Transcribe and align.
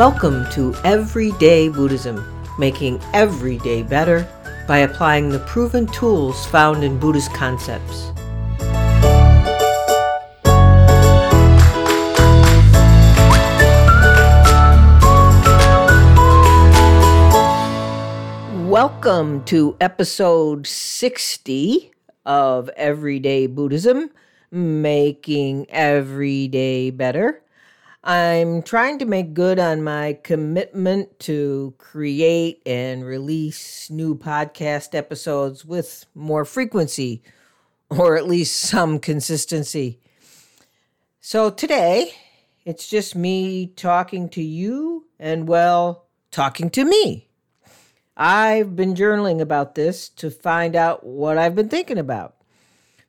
Welcome 0.00 0.48
to 0.52 0.74
Everyday 0.82 1.68
Buddhism, 1.68 2.24
making 2.58 3.02
every 3.12 3.58
day 3.58 3.82
better 3.82 4.26
by 4.66 4.78
applying 4.78 5.28
the 5.28 5.40
proven 5.40 5.86
tools 5.88 6.46
found 6.46 6.82
in 6.82 6.98
Buddhist 6.98 7.34
concepts. 7.34 8.10
Welcome 18.70 19.44
to 19.44 19.76
episode 19.82 20.66
60 20.66 21.90
of 22.24 22.70
Everyday 22.70 23.46
Buddhism, 23.48 24.08
making 24.50 25.66
every 25.68 26.48
day 26.48 26.88
better. 26.88 27.42
I'm 28.02 28.62
trying 28.62 28.98
to 29.00 29.04
make 29.04 29.34
good 29.34 29.58
on 29.58 29.84
my 29.84 30.18
commitment 30.22 31.18
to 31.20 31.74
create 31.76 32.62
and 32.64 33.04
release 33.04 33.90
new 33.90 34.16
podcast 34.16 34.94
episodes 34.94 35.66
with 35.66 36.06
more 36.14 36.46
frequency, 36.46 37.22
or 37.90 38.16
at 38.16 38.26
least 38.26 38.56
some 38.56 39.00
consistency. 39.00 40.00
So 41.20 41.50
today, 41.50 42.14
it's 42.64 42.88
just 42.88 43.14
me 43.14 43.66
talking 43.66 44.30
to 44.30 44.42
you 44.42 45.06
and, 45.18 45.46
well, 45.46 46.06
talking 46.30 46.70
to 46.70 46.86
me. 46.86 47.28
I've 48.16 48.76
been 48.76 48.94
journaling 48.94 49.42
about 49.42 49.74
this 49.74 50.08
to 50.10 50.30
find 50.30 50.74
out 50.74 51.04
what 51.04 51.36
I've 51.36 51.54
been 51.54 51.68
thinking 51.68 51.98
about. 51.98 52.36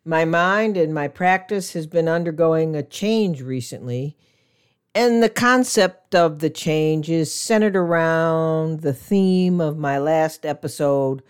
My 0.04 0.26
mind 0.26 0.76
and 0.76 0.94
my 0.94 1.08
practice 1.08 1.72
has 1.74 1.88
been 1.88 2.10
undergoing 2.10 2.76
a 2.76 2.84
change 2.84 3.42
recently 3.42 4.18
and 4.94 5.24
the 5.24 5.30
concept 5.30 6.16
of 6.16 6.40
the 6.40 6.50
change 6.50 7.10
is 7.10 7.34
centered 7.34 7.76
around 7.76 8.82
the 8.82 8.94
theme 8.94 9.62
of 9.62 9.78
my 9.78 9.98
last 9.98 10.46
episode 10.46 11.24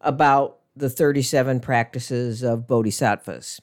about 0.00 0.58
the 0.76 0.90
37 0.90 1.60
practices 1.60 2.42
of 2.42 2.66
bodhisattvas. 2.66 3.60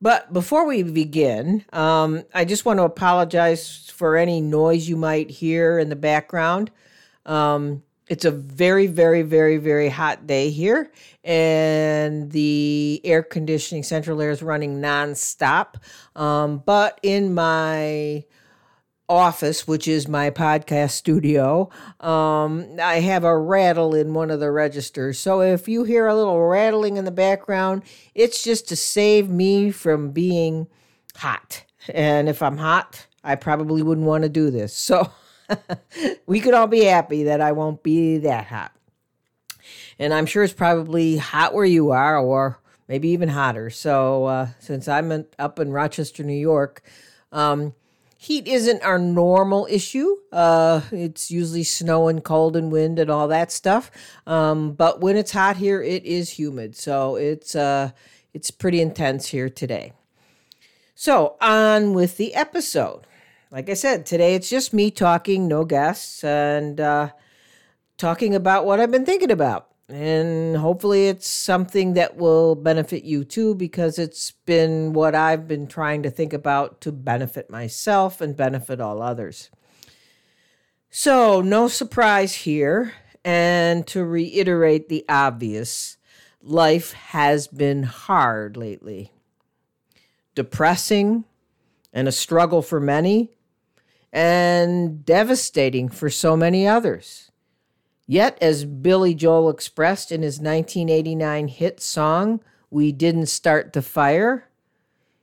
But 0.00 0.32
before 0.32 0.66
we 0.66 0.82
begin, 0.82 1.64
um, 1.72 2.24
I 2.34 2.44
just 2.44 2.64
want 2.64 2.78
to 2.78 2.84
apologize 2.84 3.88
for 3.94 4.16
any 4.16 4.40
noise 4.40 4.88
you 4.88 4.96
might 4.96 5.30
hear 5.30 5.78
in 5.78 5.88
the 5.88 5.96
background. 5.96 6.70
Um, 7.26 7.82
it's 8.08 8.24
a 8.24 8.30
very, 8.30 8.88
very, 8.88 9.22
very, 9.22 9.58
very 9.58 9.88
hot 9.88 10.26
day 10.26 10.50
here, 10.50 10.90
and 11.22 12.30
the 12.32 13.00
air 13.04 13.22
conditioning 13.22 13.84
central 13.84 14.20
air 14.20 14.30
is 14.30 14.42
running 14.42 14.80
nonstop. 14.80 15.76
Um, 16.16 16.58
but 16.66 16.98
in 17.02 17.32
my 17.32 18.24
office, 19.08 19.66
which 19.66 19.86
is 19.86 20.08
my 20.08 20.30
podcast 20.30 20.92
studio, 20.92 21.68
um, 22.00 22.66
I 22.80 23.00
have 23.00 23.24
a 23.24 23.36
rattle 23.36 23.94
in 23.94 24.14
one 24.14 24.30
of 24.30 24.40
the 24.40 24.50
registers. 24.50 25.18
So 25.18 25.42
if 25.42 25.68
you 25.68 25.84
hear 25.84 26.06
a 26.06 26.14
little 26.14 26.40
rattling 26.40 26.96
in 26.96 27.04
the 27.04 27.10
background, 27.10 27.82
it's 28.14 28.42
just 28.42 28.68
to 28.68 28.76
save 28.76 29.28
me 29.28 29.70
from 29.70 30.12
being 30.12 30.68
hot. 31.16 31.64
And 31.88 32.28
if 32.28 32.42
I'm 32.42 32.58
hot, 32.58 33.06
I 33.24 33.34
probably 33.34 33.82
wouldn't 33.82 34.06
want 34.06 34.22
to 34.22 34.28
do 34.28 34.50
this. 34.50 34.76
So 34.76 35.10
we 36.26 36.40
could 36.40 36.54
all 36.54 36.66
be 36.66 36.84
happy 36.84 37.24
that 37.24 37.40
I 37.40 37.52
won't 37.52 37.82
be 37.82 38.18
that 38.18 38.46
hot. 38.46 38.72
And 39.98 40.14
I'm 40.14 40.26
sure 40.26 40.42
it's 40.42 40.52
probably 40.52 41.16
hot 41.18 41.54
where 41.54 41.64
you 41.64 41.90
are, 41.90 42.18
or 42.18 42.58
maybe 42.88 43.08
even 43.10 43.28
hotter. 43.28 43.70
So 43.70 44.24
uh, 44.24 44.48
since 44.58 44.88
I'm 44.88 45.12
in, 45.12 45.26
up 45.38 45.58
in 45.58 45.70
Rochester, 45.70 46.24
New 46.24 46.32
York, 46.32 46.82
um, 47.30 47.74
heat 48.22 48.46
isn't 48.46 48.80
our 48.84 49.00
normal 49.00 49.66
issue. 49.68 50.16
Uh, 50.30 50.80
it's 50.92 51.28
usually 51.28 51.64
snow 51.64 52.06
and 52.06 52.22
cold 52.22 52.54
and 52.54 52.70
wind 52.70 53.00
and 53.00 53.10
all 53.10 53.26
that 53.26 53.50
stuff. 53.50 53.90
Um, 54.28 54.74
but 54.74 55.00
when 55.00 55.16
it's 55.16 55.32
hot 55.32 55.56
here, 55.56 55.82
it 55.82 56.04
is 56.04 56.30
humid, 56.30 56.76
so 56.76 57.16
it's 57.16 57.56
uh, 57.56 57.90
it's 58.32 58.52
pretty 58.52 58.80
intense 58.80 59.26
here 59.26 59.50
today. 59.50 59.92
So 60.94 61.36
on 61.40 61.94
with 61.94 62.16
the 62.16 62.34
episode. 62.34 63.08
Like 63.50 63.68
I 63.68 63.74
said, 63.74 64.06
today 64.06 64.36
it's 64.36 64.48
just 64.48 64.72
me 64.72 64.92
talking, 64.92 65.48
no 65.48 65.64
guests, 65.64 66.22
and 66.22 66.80
uh, 66.80 67.10
talking 67.98 68.36
about 68.36 68.64
what 68.64 68.78
I've 68.78 68.92
been 68.92 69.04
thinking 69.04 69.32
about 69.32 69.71
and 69.92 70.56
hopefully 70.56 71.08
it's 71.08 71.28
something 71.28 71.94
that 71.94 72.16
will 72.16 72.54
benefit 72.54 73.04
you 73.04 73.24
too 73.24 73.54
because 73.54 73.98
it's 73.98 74.30
been 74.46 74.92
what 74.92 75.14
I've 75.14 75.46
been 75.46 75.66
trying 75.66 76.02
to 76.04 76.10
think 76.10 76.32
about 76.32 76.80
to 76.82 76.92
benefit 76.92 77.50
myself 77.50 78.20
and 78.20 78.36
benefit 78.36 78.80
all 78.80 79.02
others. 79.02 79.50
So, 80.90 81.40
no 81.40 81.68
surprise 81.68 82.34
here. 82.34 82.92
And 83.24 83.86
to 83.88 84.04
reiterate 84.04 84.88
the 84.88 85.04
obvious, 85.08 85.96
life 86.42 86.92
has 86.92 87.46
been 87.46 87.84
hard 87.84 88.56
lately. 88.56 89.12
Depressing 90.34 91.24
and 91.92 92.08
a 92.08 92.12
struggle 92.12 92.62
for 92.62 92.80
many, 92.80 93.30
and 94.12 95.04
devastating 95.04 95.88
for 95.88 96.08
so 96.10 96.36
many 96.36 96.66
others. 96.66 97.31
Yet, 98.06 98.36
as 98.40 98.64
Billy 98.64 99.14
Joel 99.14 99.48
expressed 99.48 100.10
in 100.10 100.22
his 100.22 100.38
1989 100.38 101.48
hit 101.48 101.80
song, 101.80 102.40
We 102.70 102.92
Didn't 102.92 103.26
Start 103.26 103.72
the 103.72 103.82
Fire, 103.82 104.48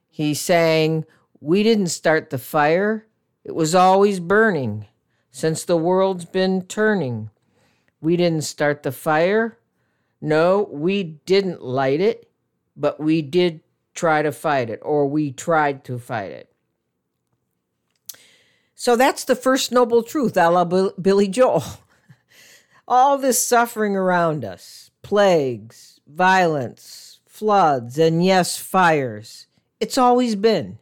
he 0.09 0.33
sang, 0.33 1.05
We 1.39 1.63
didn't 1.63 1.87
start 1.87 2.29
the 2.29 2.37
fire, 2.37 3.07
it 3.43 3.55
was 3.55 3.75
always 3.75 4.19
burning 4.19 4.87
since 5.31 5.63
the 5.63 5.77
world's 5.77 6.25
been 6.25 6.63
turning. 6.63 7.29
We 8.01 8.15
didn't 8.17 8.43
start 8.43 8.83
the 8.83 8.91
fire. 8.91 9.57
No, 10.21 10.67
we 10.71 11.03
didn't 11.03 11.61
light 11.61 12.01
it, 12.01 12.29
but 12.75 12.99
we 12.99 13.21
did 13.21 13.61
try 13.93 14.21
to 14.21 14.31
fight 14.31 14.69
it, 14.69 14.79
or 14.81 15.07
we 15.07 15.31
tried 15.31 15.83
to 15.85 15.97
fight 15.97 16.31
it. 16.31 16.53
So 18.75 18.95
that's 18.95 19.23
the 19.23 19.35
first 19.35 19.71
noble 19.71 20.03
truth, 20.03 20.37
a 20.37 20.49
la 20.49 20.63
Billy 20.63 21.27
Joel 21.27 21.63
all 22.89 23.19
this 23.19 23.45
suffering 23.45 23.95
around 23.95 24.43
us 24.43 24.89
plagues, 25.03 26.01
violence, 26.07 27.21
floods, 27.27 27.97
and 27.99 28.25
yes, 28.25 28.57
fires. 28.57 29.45
It's 29.79 29.97
always 29.97 30.35
been. 30.35 30.79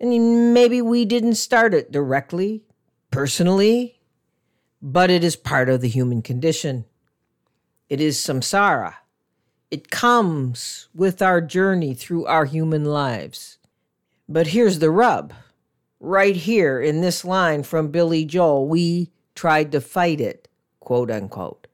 And 0.00 0.52
maybe 0.52 0.82
we 0.82 1.04
didn't 1.04 1.36
start 1.36 1.72
it 1.72 1.92
directly, 1.92 2.64
personally, 3.10 4.00
but 4.82 5.10
it 5.10 5.24
is 5.24 5.36
part 5.36 5.68
of 5.68 5.80
the 5.80 5.88
human 5.88 6.20
condition. 6.20 6.84
It 7.88 8.00
is 8.00 8.18
samsara. 8.18 8.96
It 9.70 9.90
comes 9.90 10.88
with 10.94 11.22
our 11.22 11.40
journey 11.40 11.94
through 11.94 12.26
our 12.26 12.44
human 12.44 12.84
lives. 12.84 13.58
But 14.28 14.48
here's 14.48 14.80
the 14.80 14.90
rub. 14.90 15.32
Right 16.00 16.36
here 16.36 16.80
in 16.80 17.00
this 17.00 17.24
line 17.24 17.62
from 17.62 17.88
Billy 17.88 18.24
Joel, 18.24 18.68
we 18.68 19.10
tried 19.34 19.72
to 19.72 19.80
fight 19.80 20.20
it 20.20 20.48
quote 20.84 21.10
unquote. 21.10 21.66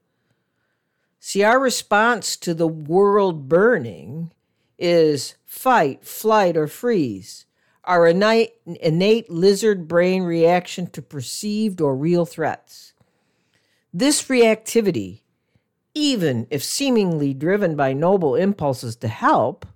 See, 1.18 1.42
our 1.42 1.60
response 1.60 2.36
to 2.38 2.54
the 2.54 2.68
world 2.68 3.48
burning 3.48 4.32
is 4.78 5.34
fight, 5.44 6.04
flight, 6.04 6.56
or 6.56 6.66
freeze. 6.66 7.44
Our 7.84 8.06
innate, 8.06 8.54
innate 8.64 9.30
lizard 9.30 9.86
brain 9.86 10.22
reaction 10.22 10.86
to 10.88 11.02
perceived 11.02 11.80
or 11.80 11.94
real 11.94 12.24
threats. 12.24 12.94
This 13.92 14.24
reactivity, 14.28 15.20
even 15.94 16.46
if 16.50 16.62
seemingly 16.62 17.34
driven 17.34 17.76
by 17.76 17.92
noble 17.92 18.34
impulses 18.34 18.96
to 18.96 19.08
help, 19.08 19.66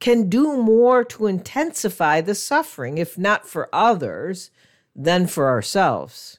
can 0.00 0.28
do 0.28 0.56
more 0.56 1.04
to 1.04 1.26
intensify 1.26 2.20
the 2.20 2.34
suffering, 2.34 2.98
if 2.98 3.18
not 3.18 3.46
for 3.46 3.68
others, 3.72 4.50
than 4.96 5.26
for 5.26 5.48
ourselves. 5.48 6.38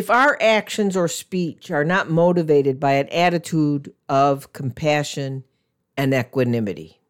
If 0.00 0.08
our 0.08 0.38
actions 0.40 0.96
or 0.96 1.08
speech 1.08 1.70
are 1.70 1.84
not 1.84 2.08
motivated 2.08 2.80
by 2.80 2.92
an 2.92 3.10
attitude 3.10 3.92
of 4.08 4.50
compassion 4.54 5.44
and 5.94 6.14
equanimity. 6.14 7.02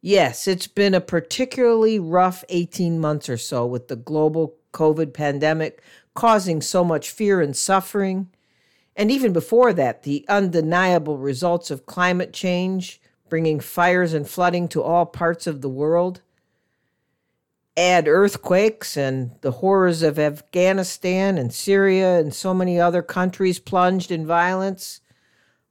Yes, 0.00 0.48
it's 0.48 0.66
been 0.66 0.94
a 0.94 1.00
particularly 1.02 1.98
rough 1.98 2.42
18 2.48 2.98
months 2.98 3.28
or 3.28 3.36
so 3.36 3.66
with 3.66 3.88
the 3.88 3.96
global 3.96 4.56
COVID 4.72 5.12
pandemic 5.12 5.82
causing 6.14 6.62
so 6.62 6.82
much 6.82 7.10
fear 7.10 7.42
and 7.42 7.54
suffering. 7.54 8.30
And 8.96 9.10
even 9.10 9.34
before 9.34 9.74
that, 9.74 10.04
the 10.04 10.24
undeniable 10.30 11.18
results 11.18 11.70
of 11.70 11.84
climate 11.84 12.32
change, 12.32 12.98
bringing 13.28 13.60
fires 13.60 14.14
and 14.14 14.26
flooding 14.26 14.68
to 14.68 14.82
all 14.82 15.04
parts 15.04 15.46
of 15.46 15.60
the 15.60 15.68
world 15.68 16.22
add 17.76 18.06
earthquakes 18.06 18.96
and 18.96 19.30
the 19.40 19.52
horrors 19.52 20.02
of 20.02 20.18
Afghanistan 20.18 21.38
and 21.38 21.52
Syria 21.52 22.18
and 22.18 22.34
so 22.34 22.52
many 22.52 22.78
other 22.78 23.02
countries 23.02 23.58
plunged 23.58 24.10
in 24.10 24.26
violence, 24.26 25.00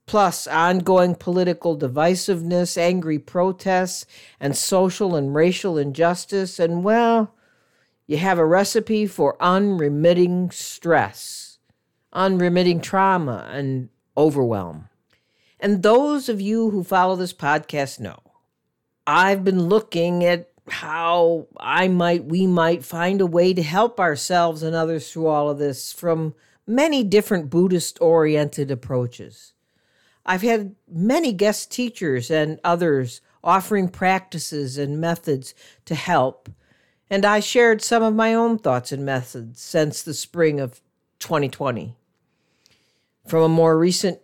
plus 0.08 0.48
ongoing 0.48 1.16
political 1.16 1.78
divisiveness, 1.78 2.78
angry 2.78 3.20
protests, 3.20 4.06
and 4.40 4.58
social 4.58 5.16
and 5.16 5.36
racial 5.36 5.78
injustice, 5.78 6.60
and 6.60 6.84
well, 6.84 7.36
you 8.08 8.18
have 8.18 8.40
a 8.40 8.46
recipe 8.46 9.06
for 9.06 9.38
unremitting 9.40 10.52
stress, 10.52 11.60
unremitting 12.12 12.82
trauma, 12.82 13.48
and 13.52 13.90
overwhelm. 14.18 14.90
And 15.60 15.84
those 15.84 16.28
of 16.28 16.42
you 16.42 16.72
who 16.72 16.84
follow 16.84 17.16
this 17.16 17.34
podcast 17.34 18.00
know 18.00 18.20
I've 19.06 19.44
been 19.44 19.70
looking 19.70 20.26
at 20.26 20.51
how 20.70 21.48
I 21.58 21.88
might, 21.88 22.26
we 22.26 22.48
might 22.48 22.86
find 22.86 23.22
a 23.22 23.26
way 23.26 23.54
to 23.54 23.64
help 23.64 24.00
ourselves 24.00 24.64
and 24.64 24.76
others 24.76 25.12
through 25.12 25.28
all 25.28 25.50
of 25.50 25.58
this 25.58 25.92
from 25.92 26.36
many 26.68 27.04
different 27.04 27.50
Buddhist 27.50 28.00
oriented 28.02 28.72
approaches. 28.72 29.54
I've 30.26 30.44
had 30.44 30.76
many 30.88 31.34
guest 31.34 31.72
teachers 31.72 32.30
and 32.30 32.60
others 32.64 33.22
offering 33.44 33.90
practices 33.90 34.78
and 34.78 35.02
methods 35.02 35.56
to 35.86 35.96
help, 35.96 36.50
and 37.10 37.26
I 37.26 37.40
shared 37.40 37.82
some 37.82 38.04
of 38.04 38.14
my 38.14 38.34
own 38.34 38.60
thoughts 38.60 38.92
and 38.92 39.04
methods 39.04 39.60
since 39.62 40.04
the 40.04 40.14
spring 40.14 40.60
of 40.60 40.82
2020. 41.20 41.96
From 43.28 43.44
a 43.44 43.50
more 43.50 43.78
recent 43.78 44.20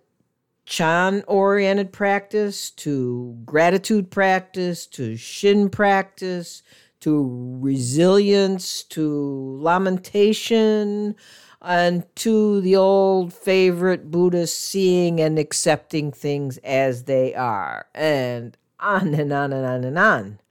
Chan 0.67 1.23
oriented 1.27 1.93
practice 1.93 2.71
to 2.71 3.37
gratitude 3.45 4.11
practice 4.11 4.85
to 4.87 5.15
Shin 5.15 5.69
practice 5.69 6.61
to 6.99 7.57
resilience 7.61 8.83
to 8.83 9.57
lamentation 9.61 11.15
and 11.61 12.05
to 12.17 12.59
the 12.59 12.75
old 12.75 13.33
favorite 13.33 14.11
Buddhist 14.11 14.59
seeing 14.59 15.21
and 15.21 15.39
accepting 15.39 16.11
things 16.11 16.57
as 16.57 17.05
they 17.05 17.33
are, 17.33 17.85
and 17.95 18.57
on 18.77 19.13
and 19.13 19.31
on 19.31 19.53
and 19.53 19.65
on 19.65 19.85
and 19.85 19.97
on. 19.97 20.41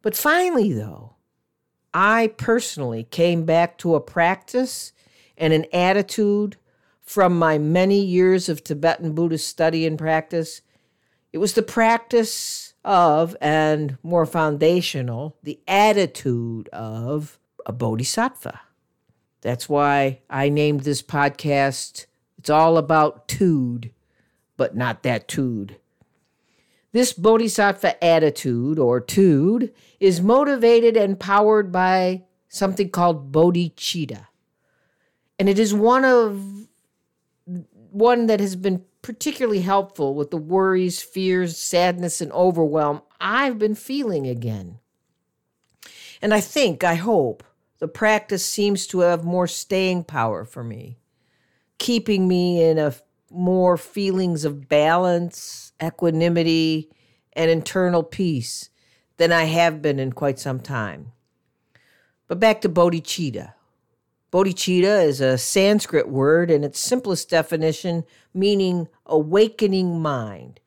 But 0.00 0.16
finally, 0.16 0.72
though, 0.72 1.16
I 1.92 2.28
personally 2.38 3.04
came 3.04 3.44
back 3.44 3.76
to 3.78 3.96
a 3.96 4.00
practice 4.00 4.94
and 5.36 5.52
an 5.52 5.66
attitude 5.74 6.56
from 7.06 7.38
my 7.38 7.56
many 7.56 8.00
years 8.00 8.48
of 8.48 8.62
Tibetan 8.62 9.14
Buddhist 9.14 9.48
study 9.48 9.86
and 9.86 9.96
practice. 9.96 10.60
It 11.32 11.38
was 11.38 11.54
the 11.54 11.62
practice 11.62 12.74
of, 12.84 13.36
and 13.40 13.96
more 14.02 14.26
foundational, 14.26 15.36
the 15.42 15.60
attitude 15.68 16.68
of 16.70 17.38
a 17.64 17.72
bodhisattva. 17.72 18.60
That's 19.40 19.68
why 19.68 20.20
I 20.28 20.48
named 20.48 20.80
this 20.80 21.02
podcast, 21.02 22.06
It's 22.38 22.50
All 22.50 22.76
About 22.76 23.28
Tude, 23.28 23.92
but 24.56 24.76
not 24.76 25.04
that 25.04 25.28
Tude. 25.28 25.76
This 26.92 27.12
bodhisattva 27.12 28.02
attitude, 28.02 28.78
or 28.78 29.00
tude, 29.00 29.72
is 30.00 30.22
motivated 30.22 30.96
and 30.96 31.20
powered 31.20 31.70
by 31.70 32.24
something 32.48 32.88
called 32.88 33.30
bodhicitta. 33.30 34.26
And 35.38 35.48
it 35.48 35.58
is 35.58 35.74
one 35.74 36.06
of 36.06 36.65
one 37.96 38.26
that 38.26 38.40
has 38.40 38.56
been 38.56 38.84
particularly 39.00 39.62
helpful 39.62 40.14
with 40.14 40.30
the 40.30 40.36
worries, 40.36 41.00
fears, 41.00 41.56
sadness, 41.56 42.20
and 42.20 42.30
overwhelm 42.32 43.00
I've 43.20 43.58
been 43.58 43.74
feeling 43.74 44.26
again. 44.26 44.78
And 46.20 46.34
I 46.34 46.40
think, 46.40 46.84
I 46.84 46.96
hope, 46.96 47.42
the 47.78 47.88
practice 47.88 48.44
seems 48.44 48.86
to 48.88 49.00
have 49.00 49.24
more 49.24 49.46
staying 49.46 50.04
power 50.04 50.44
for 50.44 50.62
me, 50.62 50.98
keeping 51.78 52.28
me 52.28 52.62
in 52.62 52.78
a 52.78 52.94
more 53.30 53.76
feelings 53.76 54.44
of 54.44 54.68
balance, 54.68 55.72
equanimity, 55.82 56.90
and 57.32 57.50
internal 57.50 58.02
peace 58.02 58.70
than 59.16 59.32
I 59.32 59.44
have 59.44 59.80
been 59.80 59.98
in 59.98 60.12
quite 60.12 60.38
some 60.38 60.60
time. 60.60 61.12
But 62.28 62.40
back 62.40 62.60
to 62.62 62.68
bodhicitta. 62.68 63.54
Bodhicitta 64.36 65.02
is 65.02 65.22
a 65.22 65.38
Sanskrit 65.38 66.10
word 66.10 66.50
in 66.50 66.62
its 66.62 66.78
simplest 66.78 67.30
definition, 67.30 68.04
meaning 68.34 68.86
awakening 69.06 69.98
mind, 70.02 70.60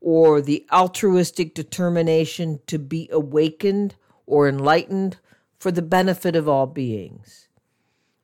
or 0.00 0.40
the 0.40 0.64
altruistic 0.70 1.52
determination 1.52 2.60
to 2.68 2.78
be 2.78 3.08
awakened 3.10 3.96
or 4.26 4.48
enlightened 4.48 5.16
for 5.58 5.72
the 5.72 5.82
benefit 5.82 6.36
of 6.36 6.48
all 6.48 6.68
beings. 6.68 7.48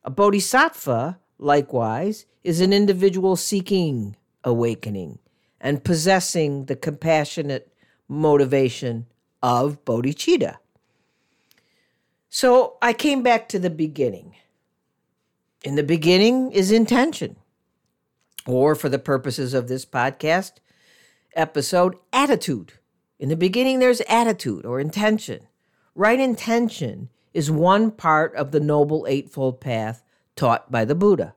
A 0.05 0.09
bodhisattva, 0.09 1.19
likewise, 1.37 2.25
is 2.45 2.61
an 2.61 2.71
individual 2.71 3.35
seeking 3.35 4.15
awakening 4.45 5.19
and 5.59 5.83
possessing 5.83 6.67
the 6.67 6.77
compassionate 6.77 7.73
motivation 8.07 9.07
of 9.41 9.83
bodhicitta. 9.83 10.59
So 12.29 12.77
I 12.81 12.93
came 12.93 13.21
back 13.21 13.49
to 13.49 13.59
the 13.59 13.69
beginning. 13.69 14.35
In 15.63 15.75
the 15.75 15.83
beginning 15.83 16.51
is 16.51 16.73
intention, 16.73 17.37
or 18.45 18.75
for 18.75 18.89
the 18.89 18.99
purposes 18.99 19.53
of 19.53 19.69
this 19.69 19.85
podcast 19.85 20.53
episode, 21.35 21.95
attitude. 22.11 22.73
In 23.17 23.29
the 23.29 23.37
beginning, 23.37 23.79
there's 23.79 24.01
attitude 24.09 24.65
or 24.65 24.81
intention. 24.81 25.47
Right 25.95 26.19
intention 26.19 27.09
is 27.33 27.49
one 27.49 27.91
part 27.91 28.35
of 28.35 28.51
the 28.51 28.59
Noble 28.59 29.05
Eightfold 29.07 29.61
Path 29.61 30.03
taught 30.35 30.69
by 30.69 30.83
the 30.83 30.95
Buddha. 30.95 31.33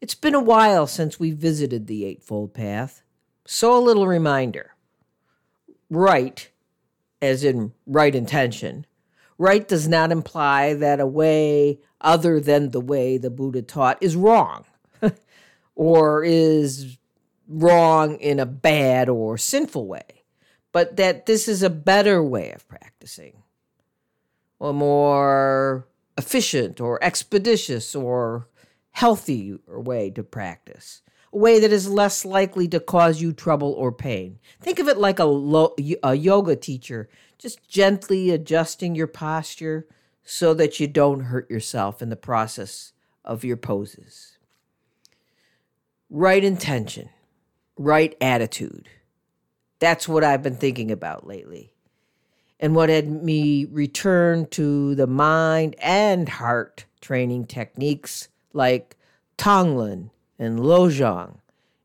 It's 0.00 0.16
been 0.16 0.34
a 0.34 0.40
while 0.40 0.88
since 0.88 1.20
we 1.20 1.30
visited 1.30 1.86
the 1.86 2.04
Eightfold 2.04 2.52
Path, 2.52 3.02
so 3.46 3.76
a 3.76 3.78
little 3.78 4.08
reminder. 4.08 4.74
Right, 5.88 6.50
as 7.22 7.44
in 7.44 7.74
right 7.86 8.14
intention, 8.14 8.86
right 9.38 9.66
does 9.66 9.88
not 9.88 10.12
imply 10.12 10.74
that 10.74 11.00
a 11.00 11.06
way 11.06 11.80
other 12.00 12.40
than 12.40 12.70
the 12.70 12.80
way 12.80 13.16
the 13.16 13.30
Buddha 13.30 13.62
taught 13.62 14.02
is 14.02 14.16
wrong 14.16 14.64
or 15.74 16.24
is 16.24 16.98
wrong 17.48 18.16
in 18.16 18.38
a 18.38 18.46
bad 18.46 19.08
or 19.08 19.38
sinful 19.38 19.86
way, 19.86 20.24
but 20.72 20.96
that 20.96 21.26
this 21.26 21.48
is 21.48 21.62
a 21.62 21.70
better 21.70 22.22
way 22.22 22.52
of 22.52 22.66
practicing 22.68 23.42
a 24.60 24.72
more 24.72 25.86
efficient 26.16 26.80
or 26.80 27.02
expeditious 27.02 27.94
or 27.94 28.48
healthy 28.90 29.56
way 29.68 30.10
to 30.10 30.22
practice, 30.22 31.02
a 31.32 31.36
way 31.36 31.58
that 31.58 31.72
is 31.72 31.88
less 31.88 32.24
likely 32.24 32.68
to 32.68 32.80
cause 32.80 33.20
you 33.20 33.32
trouble 33.32 33.72
or 33.72 33.92
pain. 33.92 34.38
Think 34.60 34.78
of 34.78 34.88
it 34.88 34.98
like 34.98 35.18
a, 35.18 35.24
lo- 35.24 35.74
a 36.02 36.14
yoga 36.14 36.56
teacher, 36.56 37.08
just 37.38 37.68
gently 37.68 38.30
adjusting 38.30 38.94
your 38.94 39.06
posture 39.06 39.86
so 40.24 40.54
that 40.54 40.78
you 40.78 40.86
don't 40.86 41.20
hurt 41.20 41.50
yourself 41.50 42.02
in 42.02 42.10
the 42.10 42.16
process 42.16 42.92
of 43.24 43.44
your 43.44 43.56
poses. 43.56 44.38
Right 46.10 46.42
intention, 46.42 47.10
right 47.76 48.16
attitude. 48.20 48.88
That's 49.78 50.08
what 50.08 50.24
I've 50.24 50.42
been 50.42 50.56
thinking 50.56 50.90
about 50.90 51.26
lately 51.26 51.74
and 52.60 52.74
what 52.74 52.88
had 52.88 53.08
me 53.08 53.64
return 53.66 54.46
to 54.46 54.94
the 54.94 55.06
mind 55.06 55.76
and 55.78 56.28
heart 56.28 56.86
training 57.00 57.46
techniques 57.46 58.28
like 58.52 58.96
Tonglen 59.36 60.10
and 60.38 60.60
Lojong 60.60 61.38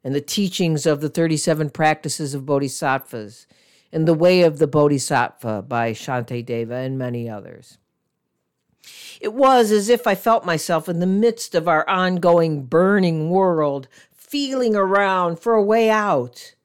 and 0.03 0.13
the 0.13 0.21
teachings 0.21 0.85
of 0.85 1.01
the 1.01 1.09
37 1.09 1.69
practices 1.69 2.33
of 2.33 2.45
bodhisattvas 2.45 3.47
and 3.91 4.07
the 4.07 4.13
way 4.13 4.41
of 4.41 4.59
the 4.59 4.67
bodhisattva 4.67 5.63
by 5.63 5.91
Shantideva 5.91 6.85
and 6.85 6.97
many 6.97 7.29
others. 7.29 7.77
It 9.21 9.33
was 9.33 9.71
as 9.71 9.87
if 9.87 10.05
I 10.05 10.15
felt 10.15 10.45
myself 10.45 10.89
in 10.89 10.99
the 10.99 11.05
midst 11.05 11.55
of 11.55 11.67
our 11.67 11.87
ongoing 11.89 12.65
burning 12.65 13.29
world, 13.29 13.87
feeling 14.11 14.75
around 14.75 15.39
for 15.39 15.53
a 15.53 15.63
way 15.63 15.89
out 15.89 16.55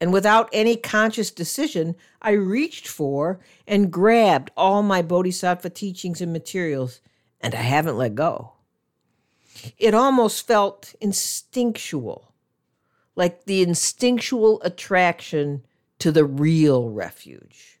and 0.00 0.12
without 0.12 0.48
any 0.52 0.76
conscious 0.76 1.30
decision, 1.30 1.96
I 2.22 2.30
reached 2.30 2.86
for 2.86 3.40
and 3.66 3.92
grabbed 3.92 4.50
all 4.56 4.82
my 4.82 5.02
bodhisattva 5.02 5.70
teachings 5.70 6.20
and 6.20 6.32
materials, 6.32 7.00
and 7.40 7.54
I 7.54 7.62
haven't 7.62 7.98
let 7.98 8.14
go. 8.14 8.52
It 9.78 9.94
almost 9.94 10.46
felt 10.46 10.94
instinctual, 11.00 12.32
like 13.16 13.44
the 13.44 13.62
instinctual 13.62 14.60
attraction 14.62 15.64
to 15.98 16.12
the 16.12 16.24
real 16.24 16.90
refuge. 16.90 17.80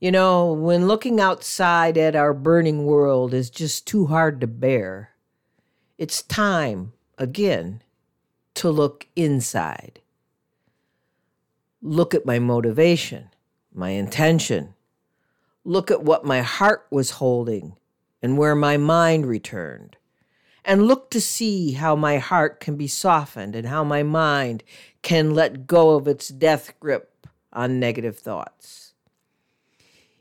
You 0.00 0.10
know, 0.10 0.52
when 0.52 0.88
looking 0.88 1.20
outside 1.20 1.96
at 1.96 2.16
our 2.16 2.34
burning 2.34 2.84
world 2.84 3.32
is 3.32 3.50
just 3.50 3.86
too 3.86 4.06
hard 4.06 4.40
to 4.40 4.48
bear, 4.48 5.10
it's 5.96 6.22
time, 6.22 6.92
again, 7.18 7.82
to 8.54 8.70
look 8.70 9.06
inside. 9.14 10.00
Look 11.80 12.14
at 12.14 12.26
my 12.26 12.40
motivation, 12.40 13.30
my 13.72 13.90
intention, 13.90 14.74
look 15.64 15.90
at 15.90 16.02
what 16.02 16.24
my 16.24 16.40
heart 16.42 16.86
was 16.90 17.12
holding 17.12 17.76
and 18.20 18.36
where 18.36 18.54
my 18.54 18.76
mind 18.76 19.26
returned, 19.26 19.96
and 20.64 20.86
look 20.86 21.10
to 21.10 21.20
see 21.20 21.72
how 21.72 21.96
my 21.96 22.18
heart 22.18 22.60
can 22.60 22.76
be 22.76 22.86
softened 22.86 23.56
and 23.56 23.66
how 23.66 23.82
my 23.82 24.02
mind 24.02 24.62
can 25.02 25.34
let 25.34 25.66
go 25.66 25.96
of 25.96 26.06
its 26.06 26.28
death 26.28 26.72
grip 26.78 27.26
on 27.52 27.80
negative 27.80 28.18
thoughts. 28.18 28.94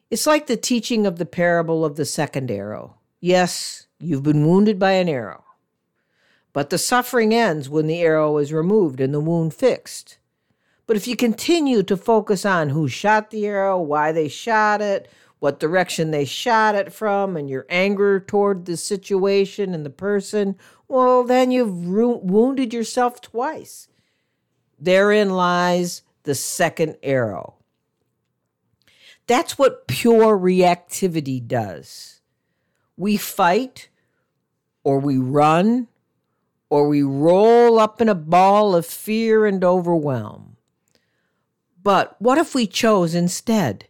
It's 0.10 0.28
like 0.28 0.48
the 0.48 0.58
teaching 0.58 1.06
of 1.06 1.18
the 1.18 1.26
parable 1.26 1.86
of 1.86 1.96
the 1.96 2.06
second 2.06 2.52
arrow. 2.52 2.98
Yes, 3.22 3.88
you've 4.00 4.24
been 4.24 4.46
wounded 4.46 4.78
by 4.78 4.94
an 4.94 5.08
arrow, 5.08 5.44
but 6.54 6.70
the 6.70 6.78
suffering 6.78 7.34
ends 7.34 7.70
when 7.70 7.88
the 7.88 8.02
arrow 8.02 8.38
is 8.38 8.52
removed 8.52 9.00
and 9.00 9.14
the 9.14 9.20
wound 9.20 9.54
fixed. 9.54 10.18
But 10.88 10.98
if 10.98 11.08
you 11.08 11.16
continue 11.16 11.84
to 11.84 11.96
focus 11.96 12.46
on 12.46 12.70
who 12.70 12.90
shot 12.90 13.30
the 13.30 13.46
arrow, 13.46 13.80
why 13.80 14.12
they 14.12 14.28
shot 14.28 14.82
it, 14.82 15.10
what 15.42 15.60
direction 15.60 16.12
they 16.12 16.24
shot 16.24 16.76
it 16.76 16.94
from, 16.94 17.36
and 17.36 17.50
your 17.50 17.66
anger 17.68 18.20
toward 18.20 18.66
the 18.66 18.78
situation 18.78 19.74
and 19.74 19.84
the 19.84 19.90
person, 19.90 20.56
well, 20.88 21.24
then 21.24 21.50
you've 21.50 21.88
wounded 21.88 22.72
yourself 22.72 23.20
twice. 23.22 23.88
Therein 24.80 25.32
lies 25.32 26.04
the 26.24 26.36
second 26.36 26.96
arrow. 27.02 27.56
That's 29.26 29.58
what 29.58 29.88
pure 29.88 30.38
reactivity 30.38 31.44
does. 31.48 32.22
We 32.96 33.18
fight, 33.18 33.90
or 34.84 35.00
we 35.00 35.18
run, 35.18 35.88
or 36.70 36.88
we 36.88 37.02
roll 37.02 37.80
up 37.80 38.00
in 38.00 38.10
a 38.10 38.16
ball 38.16 38.76
of 38.76 38.86
fear 38.86 39.48
and 39.48 39.64
overwhelm. 39.64 40.58
But 41.82 42.16
what 42.22 42.38
if 42.38 42.54
we 42.54 42.68
chose 42.68 43.16
instead 43.16 43.88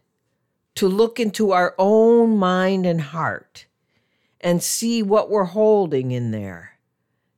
to 0.76 0.88
look 0.88 1.20
into 1.20 1.52
our 1.52 1.74
own 1.78 2.36
mind 2.36 2.86
and 2.86 3.00
heart 3.00 3.66
and 4.40 4.62
see 4.62 5.02
what 5.02 5.30
we're 5.30 5.44
holding 5.44 6.12
in 6.12 6.30
there 6.30 6.78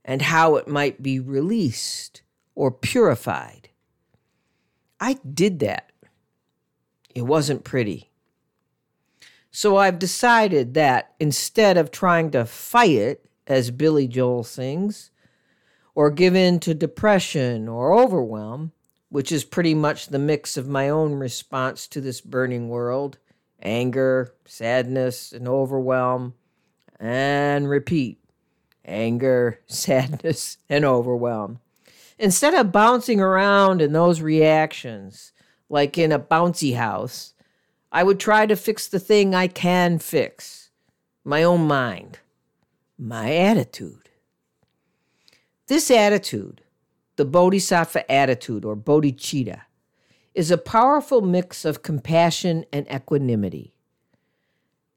and 0.05 0.23
how 0.23 0.57
it 0.57 0.69
might 0.69 1.03
be 1.03 1.19
released 1.19 2.23
or 2.55 2.71
purified? 2.71 3.69
I 5.01 5.19
did 5.35 5.59
that 5.59 5.91
it 7.15 7.23
wasn't 7.23 7.65
pretty. 7.65 8.11
So 9.51 9.77
I've 9.77 9.99
decided 9.99 10.75
that 10.75 11.15
instead 11.21 11.77
of 11.77 11.91
trying 11.91 12.33
to 12.33 12.45
fight 12.45 12.91
it, 12.91 13.25
as 13.47 13.71
Billy 13.71 14.09
Joel 14.09 14.43
sings, 14.43 15.11
or 15.95 16.11
give 16.11 16.35
in 16.35 16.59
to 16.61 16.75
depression 16.75 17.69
or 17.69 17.95
overwhelm, 17.95 18.73
which 19.11 19.31
is 19.31 19.45
pretty 19.45 19.75
much 19.75 20.09
the 20.09 20.19
mix 20.19 20.57
of 20.57 20.67
my 20.67 20.89
own 20.89 21.15
response 21.15 21.87
to 21.89 22.01
this 22.01 22.21
burning 22.21 22.69
world 22.69 23.19
anger, 23.65 24.33
sadness, 24.45 25.33
and 25.33 25.49
overwhelm, 25.49 26.35
and 27.01 27.69
repeat 27.69 28.19
anger, 28.85 29.61
sadness, 29.67 30.59
and 30.69 30.85
overwhelm. 30.85 31.61
Instead 32.19 32.55
of 32.55 32.71
bouncing 32.71 33.21
around 33.21 33.83
in 33.83 33.93
those 33.93 34.21
reactions, 34.21 35.33
like 35.69 35.99
in 35.99 36.13
a 36.13 36.19
bouncy 36.19 36.77
house, 36.77 37.35
I 37.91 38.03
would 38.03 38.21
try 38.21 38.47
to 38.47 38.57
fix 38.57 38.87
the 38.87 39.01
thing 39.01 39.35
I 39.35 39.49
can 39.49 39.99
fix 39.99 40.71
my 41.25 41.43
own 41.43 41.67
mind, 41.67 42.19
my 42.99 43.35
attitude. 43.35 44.11
This 45.67 45.91
attitude, 45.91 46.61
the 47.17 47.25
Bodhisattva 47.25 48.11
attitude 48.11 48.65
or 48.65 48.77
bodhicitta, 48.77 49.63
is 50.35 50.51
a 50.51 50.59
powerful 50.59 51.21
mix 51.21 51.65
of 51.65 51.83
compassion 51.83 52.65
and 52.73 52.87
equanimity. 52.93 53.75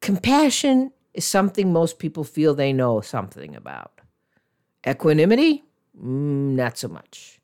Compassion 0.01 0.91
is 1.13 1.25
something 1.25 1.71
most 1.71 1.99
people 1.99 2.23
feel 2.23 2.53
they 2.53 2.73
know 2.73 3.01
something 3.01 3.55
about. 3.55 3.91
Equanimity, 4.85 5.63
mm, 5.99 6.55
not 6.55 6.77
so 6.77 6.87
much. 6.87 7.39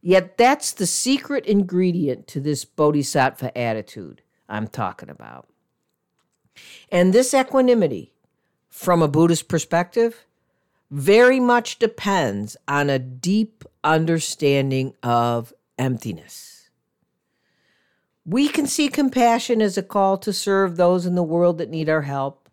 Yet 0.00 0.36
that's 0.36 0.72
the 0.72 0.86
secret 0.86 1.46
ingredient 1.46 2.26
to 2.28 2.40
this 2.40 2.64
bodhisattva 2.64 3.56
attitude 3.56 4.22
I'm 4.48 4.66
talking 4.66 5.08
about. 5.08 5.48
And 6.90 7.12
this 7.12 7.32
equanimity, 7.32 8.12
from 8.68 9.00
a 9.00 9.08
Buddhist 9.08 9.48
perspective, 9.48 10.26
very 10.90 11.40
much 11.40 11.78
depends 11.78 12.56
on 12.68 12.90
a 12.90 12.98
deep 12.98 13.64
understanding 13.82 14.94
of 15.02 15.52
emptiness. 15.78 16.51
We 18.24 18.48
can 18.48 18.66
see 18.66 18.88
compassion 18.88 19.60
as 19.60 19.76
a 19.76 19.82
call 19.82 20.16
to 20.18 20.32
serve 20.32 20.76
those 20.76 21.06
in 21.06 21.14
the 21.16 21.22
world 21.22 21.58
that 21.58 21.70
need 21.70 21.88
our 21.88 22.02
help, 22.02 22.48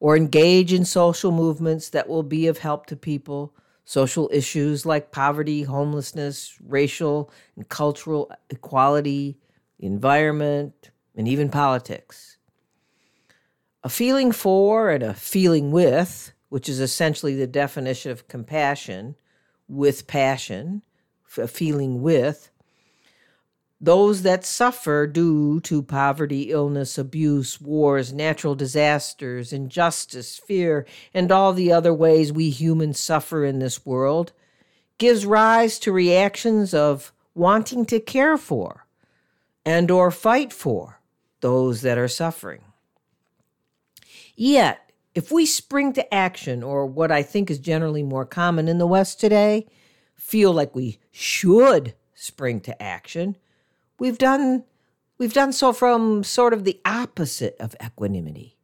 or 0.00 0.16
engage 0.16 0.72
in 0.72 0.84
social 0.84 1.30
movements 1.30 1.88
that 1.90 2.08
will 2.08 2.22
be 2.22 2.46
of 2.46 2.58
help 2.58 2.86
to 2.86 2.96
people 2.96 3.54
social 3.84 4.30
issues 4.32 4.86
like 4.86 5.12
poverty, 5.12 5.62
homelessness, 5.62 6.58
racial 6.66 7.30
and 7.54 7.68
cultural 7.68 8.30
equality, 8.50 9.38
the 9.78 9.86
environment, 9.86 10.90
and 11.14 11.28
even 11.28 11.48
politics. 11.48 12.38
A 13.82 13.88
feeling 13.88 14.32
for 14.32 14.90
and 14.90 15.02
a 15.02 15.14
feeling 15.14 15.70
with, 15.70 16.32
which 16.48 16.68
is 16.68 16.80
essentially 16.80 17.34
the 17.34 17.46
definition 17.46 18.10
of 18.10 18.26
compassion 18.26 19.16
with 19.68 20.06
passion, 20.06 20.82
a 21.36 21.46
feeling 21.46 22.00
with, 22.00 22.50
those 23.84 24.22
that 24.22 24.46
suffer 24.46 25.06
due 25.06 25.60
to 25.60 25.82
poverty, 25.82 26.50
illness, 26.50 26.96
abuse, 26.96 27.60
wars, 27.60 28.14
natural 28.14 28.54
disasters, 28.54 29.52
injustice, 29.52 30.38
fear, 30.38 30.86
and 31.12 31.30
all 31.30 31.52
the 31.52 31.70
other 31.70 31.92
ways 31.92 32.32
we 32.32 32.48
humans 32.48 32.98
suffer 32.98 33.44
in 33.44 33.58
this 33.58 33.84
world, 33.84 34.32
gives 34.96 35.26
rise 35.26 35.78
to 35.78 35.92
reactions 35.92 36.72
of 36.72 37.12
wanting 37.34 37.84
to 37.84 38.00
care 38.00 38.38
for 38.38 38.86
and 39.66 39.90
or 39.90 40.10
fight 40.10 40.52
for 40.52 41.00
those 41.40 41.82
that 41.82 41.98
are 41.98 42.08
suffering. 42.08 42.62
Yet, 44.34 44.92
if 45.14 45.30
we 45.30 45.44
spring 45.44 45.92
to 45.92 46.14
action, 46.14 46.62
or 46.62 46.86
what 46.86 47.12
I 47.12 47.22
think 47.22 47.50
is 47.50 47.58
generally 47.58 48.02
more 48.02 48.24
common 48.24 48.66
in 48.66 48.78
the 48.78 48.86
West 48.86 49.20
today, 49.20 49.66
feel 50.16 50.52
like 50.52 50.74
we 50.74 51.00
should 51.12 51.94
spring 52.14 52.60
to 52.62 52.82
action, 52.82 53.36
we've 53.98 54.18
done 54.18 54.64
we've 55.18 55.32
done 55.32 55.52
so 55.52 55.72
from 55.72 56.24
sort 56.24 56.52
of 56.52 56.64
the 56.64 56.80
opposite 56.84 57.56
of 57.60 57.76
equanimity. 57.84 58.56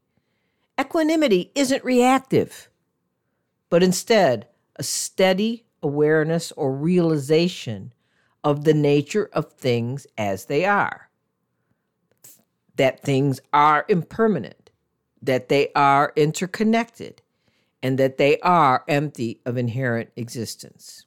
Equanimity 0.78 1.52
isn't 1.54 1.84
reactive, 1.84 2.70
but 3.68 3.82
instead 3.82 4.48
a 4.76 4.82
steady 4.82 5.64
awareness 5.82 6.52
or 6.52 6.72
realization 6.72 7.92
of 8.42 8.64
the 8.64 8.74
nature 8.74 9.28
of 9.32 9.52
things 9.52 10.06
as 10.16 10.46
they 10.46 10.64
are. 10.64 11.10
That 12.76 13.00
things 13.00 13.40
are 13.52 13.84
impermanent, 13.88 14.70
that 15.20 15.48
they 15.50 15.70
are 15.74 16.12
interconnected, 16.16 17.20
and 17.82 17.98
that 17.98 18.16
they 18.16 18.38
are 18.40 18.84
empty 18.88 19.40
of 19.44 19.56
inherent 19.56 20.10
existence. 20.16 21.04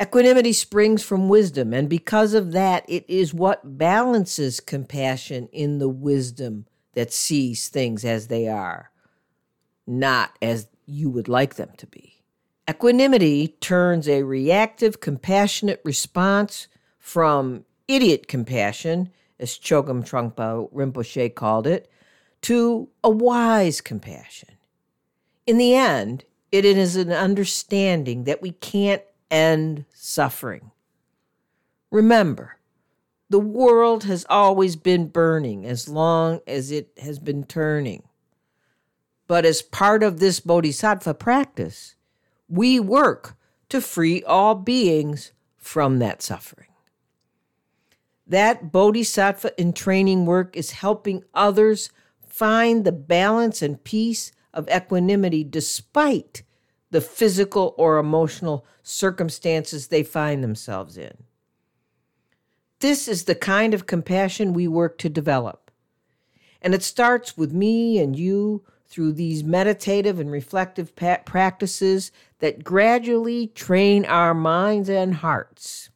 Equanimity 0.00 0.52
springs 0.52 1.04
from 1.04 1.28
wisdom, 1.28 1.72
and 1.72 1.88
because 1.88 2.34
of 2.34 2.50
that, 2.50 2.84
it 2.88 3.04
is 3.08 3.32
what 3.32 3.78
balances 3.78 4.58
compassion 4.58 5.48
in 5.52 5.78
the 5.78 5.88
wisdom 5.88 6.66
that 6.94 7.12
sees 7.12 7.68
things 7.68 8.04
as 8.04 8.26
they 8.26 8.48
are, 8.48 8.90
not 9.86 10.36
as 10.42 10.66
you 10.86 11.08
would 11.10 11.28
like 11.28 11.54
them 11.54 11.70
to 11.76 11.86
be. 11.86 12.22
Equanimity 12.68 13.48
turns 13.60 14.08
a 14.08 14.24
reactive, 14.24 15.00
compassionate 15.00 15.80
response 15.84 16.66
from 16.98 17.64
idiot 17.86 18.26
compassion, 18.26 19.10
as 19.38 19.58
Chogyam 19.58 20.04
Trungpa 20.04 20.72
Rinpoche 20.72 21.34
called 21.34 21.66
it, 21.66 21.88
to 22.42 22.88
a 23.04 23.10
wise 23.10 23.80
compassion. 23.80 24.50
In 25.46 25.58
the 25.58 25.74
end, 25.74 26.24
it 26.50 26.64
is 26.64 26.96
an 26.96 27.12
understanding 27.12 28.24
that 28.24 28.42
we 28.42 28.52
can't 28.52 29.02
end 29.34 29.84
suffering. 29.92 30.70
Remember, 31.90 32.56
the 33.28 33.40
world 33.40 34.04
has 34.04 34.24
always 34.30 34.76
been 34.76 35.08
burning 35.08 35.66
as 35.66 35.88
long 35.88 36.40
as 36.46 36.70
it 36.70 36.90
has 37.02 37.18
been 37.18 37.42
turning. 37.42 38.04
But 39.26 39.44
as 39.44 39.60
part 39.60 40.04
of 40.04 40.20
this 40.20 40.38
bodhisattva 40.38 41.14
practice, 41.14 41.96
we 42.48 42.78
work 42.78 43.36
to 43.70 43.80
free 43.80 44.22
all 44.22 44.54
beings 44.54 45.32
from 45.56 45.98
that 45.98 46.22
suffering. 46.22 46.68
That 48.26 48.70
bodhisattva 48.70 49.60
in 49.60 49.72
training 49.72 50.26
work 50.26 50.56
is 50.56 50.70
helping 50.70 51.24
others 51.34 51.90
find 52.24 52.84
the 52.84 52.92
balance 52.92 53.62
and 53.62 53.82
peace 53.82 54.30
of 54.52 54.68
equanimity 54.68 55.42
despite 55.42 56.44
the 56.94 57.00
physical 57.00 57.74
or 57.76 57.98
emotional 57.98 58.64
circumstances 58.84 59.88
they 59.88 60.04
find 60.04 60.44
themselves 60.44 60.96
in. 60.96 61.24
This 62.78 63.08
is 63.08 63.24
the 63.24 63.34
kind 63.34 63.74
of 63.74 63.88
compassion 63.88 64.52
we 64.52 64.68
work 64.68 64.96
to 64.98 65.08
develop. 65.08 65.72
And 66.62 66.72
it 66.72 66.84
starts 66.84 67.36
with 67.36 67.52
me 67.52 67.98
and 67.98 68.16
you 68.16 68.62
through 68.86 69.14
these 69.14 69.42
meditative 69.42 70.20
and 70.20 70.30
reflective 70.30 70.94
practices 70.94 72.12
that 72.38 72.62
gradually 72.62 73.48
train 73.48 74.04
our 74.04 74.32
minds 74.32 74.88
and 74.88 75.14
hearts. 75.14 75.90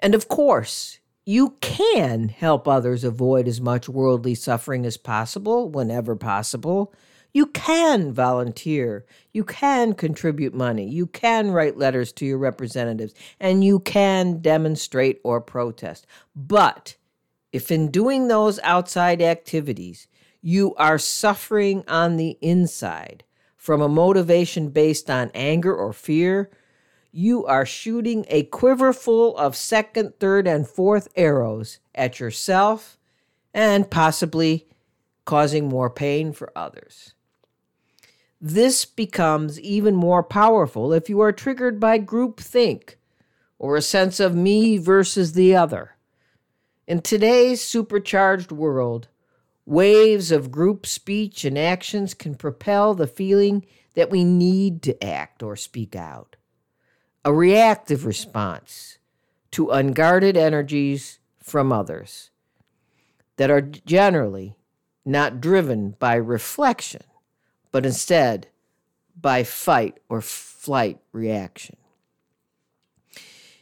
And 0.00 0.16
of 0.16 0.26
course, 0.26 0.98
you 1.24 1.50
can 1.60 2.28
help 2.28 2.66
others 2.66 3.04
avoid 3.04 3.46
as 3.46 3.60
much 3.60 3.88
worldly 3.88 4.34
suffering 4.34 4.84
as 4.84 4.96
possible 4.96 5.68
whenever 5.68 6.16
possible. 6.16 6.92
You 7.32 7.46
can 7.46 8.12
volunteer. 8.12 9.06
You 9.32 9.44
can 9.44 9.94
contribute 9.94 10.54
money. 10.54 10.86
You 10.86 11.06
can 11.06 11.50
write 11.50 11.78
letters 11.78 12.12
to 12.14 12.26
your 12.26 12.38
representatives. 12.38 13.14
And 13.40 13.64
you 13.64 13.80
can 13.80 14.40
demonstrate 14.40 15.20
or 15.24 15.40
protest. 15.40 16.06
But 16.36 16.96
if 17.52 17.70
in 17.70 17.90
doing 17.90 18.28
those 18.28 18.58
outside 18.62 19.22
activities, 19.22 20.08
you 20.42 20.74
are 20.74 20.98
suffering 20.98 21.84
on 21.88 22.16
the 22.16 22.36
inside 22.40 23.24
from 23.56 23.80
a 23.80 23.88
motivation 23.88 24.70
based 24.70 25.08
on 25.08 25.30
anger 25.34 25.74
or 25.74 25.92
fear, 25.92 26.50
you 27.12 27.46
are 27.46 27.64
shooting 27.64 28.24
a 28.28 28.42
quiver 28.44 28.92
full 28.92 29.36
of 29.36 29.54
second, 29.54 30.14
third, 30.18 30.48
and 30.48 30.66
fourth 30.66 31.06
arrows 31.14 31.78
at 31.94 32.18
yourself 32.18 32.98
and 33.54 33.90
possibly 33.90 34.66
causing 35.24 35.68
more 35.68 35.90
pain 35.90 36.32
for 36.32 36.50
others. 36.56 37.14
This 38.44 38.84
becomes 38.84 39.60
even 39.60 39.94
more 39.94 40.24
powerful 40.24 40.92
if 40.92 41.08
you 41.08 41.20
are 41.20 41.30
triggered 41.30 41.78
by 41.78 42.00
groupthink 42.00 42.96
or 43.56 43.76
a 43.76 43.82
sense 43.82 44.18
of 44.18 44.34
me 44.34 44.78
versus 44.78 45.34
the 45.34 45.54
other. 45.54 45.94
In 46.88 47.02
today's 47.02 47.62
supercharged 47.62 48.50
world, 48.50 49.06
waves 49.64 50.32
of 50.32 50.50
group 50.50 50.86
speech 50.86 51.44
and 51.44 51.56
actions 51.56 52.14
can 52.14 52.34
propel 52.34 52.94
the 52.94 53.06
feeling 53.06 53.64
that 53.94 54.10
we 54.10 54.24
need 54.24 54.82
to 54.82 55.04
act 55.04 55.40
or 55.44 55.54
speak 55.54 55.94
out 55.94 56.34
a 57.24 57.32
reactive 57.32 58.04
response 58.04 58.98
to 59.52 59.70
unguarded 59.70 60.36
energies 60.36 61.20
from 61.38 61.72
others 61.72 62.30
that 63.36 63.50
are 63.50 63.60
generally 63.60 64.56
not 65.04 65.40
driven 65.40 65.90
by 66.00 66.14
reflection, 66.14 67.02
but 67.72 67.84
instead 67.84 68.46
by 69.20 69.42
fight 69.42 69.98
or 70.08 70.20
flight 70.20 71.00
reaction. 71.12 71.76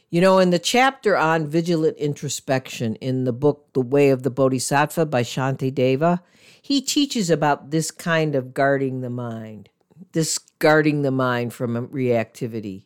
You 0.09 0.21
know, 0.21 0.39
in 0.39 0.49
the 0.49 0.59
chapter 0.59 1.17
on 1.17 1.47
vigilant 1.47 1.97
introspection 1.97 2.95
in 2.95 3.23
the 3.23 3.33
book 3.33 3.67
The 3.73 3.81
Way 3.81 4.09
of 4.09 4.23
the 4.23 4.29
Bodhisattva 4.29 5.05
by 5.05 5.23
Shanti 5.23 5.73
Deva, 5.73 6.21
he 6.61 6.81
teaches 6.81 7.29
about 7.29 7.71
this 7.71 7.89
kind 7.89 8.35
of 8.35 8.53
guarding 8.53 9.01
the 9.01 9.09
mind, 9.09 9.69
this 10.11 10.37
guarding 10.59 11.01
the 11.01 11.11
mind 11.11 11.53
from 11.53 11.87
reactivity 11.87 12.83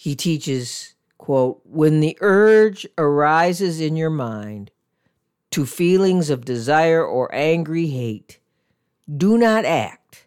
he 0.00 0.14
teaches, 0.14 0.94
quote, 1.18 1.60
when 1.64 1.98
the 1.98 2.16
urge 2.20 2.86
arises 2.96 3.80
in 3.80 3.96
your 3.96 4.10
mind 4.10 4.70
to 5.50 5.66
feelings 5.66 6.30
of 6.30 6.44
desire 6.44 7.04
or 7.04 7.28
angry 7.34 7.88
hate, 7.88 8.38
do 9.16 9.38
not 9.38 9.64
act, 9.64 10.26